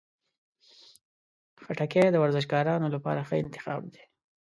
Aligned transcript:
خټکی 1.63 2.05
د 2.11 2.15
ورزشکارانو 2.23 2.87
لپاره 2.95 3.21
ښه 3.27 3.35
انتخاب 3.43 3.81
دی. 3.93 4.03